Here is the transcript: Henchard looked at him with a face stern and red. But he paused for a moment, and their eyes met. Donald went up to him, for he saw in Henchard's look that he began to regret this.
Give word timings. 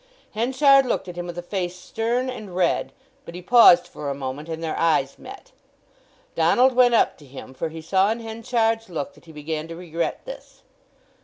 Henchard 0.33 0.87
looked 0.87 1.07
at 1.07 1.15
him 1.15 1.27
with 1.27 1.37
a 1.37 1.43
face 1.43 1.75
stern 1.75 2.27
and 2.27 2.55
red. 2.55 2.91
But 3.23 3.35
he 3.35 3.41
paused 3.43 3.85
for 3.87 4.09
a 4.09 4.15
moment, 4.15 4.49
and 4.49 4.63
their 4.63 4.75
eyes 4.75 5.19
met. 5.19 5.51
Donald 6.33 6.73
went 6.73 6.95
up 6.95 7.19
to 7.19 7.25
him, 7.27 7.53
for 7.53 7.69
he 7.69 7.83
saw 7.83 8.09
in 8.09 8.19
Henchard's 8.19 8.89
look 8.89 9.13
that 9.13 9.25
he 9.25 9.31
began 9.31 9.67
to 9.67 9.75
regret 9.75 10.25
this. 10.25 10.63